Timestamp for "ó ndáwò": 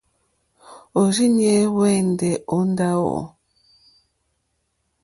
2.55-3.17